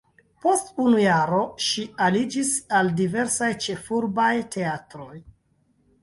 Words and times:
Post 0.43 0.69
unu 0.83 0.99
jaro 1.01 1.41
ŝi 1.65 1.83
aliĝis 2.05 2.49
al 2.79 2.89
diversaj 3.01 3.49
ĉefurbaj 3.67 4.31
teatroj. 4.57 5.19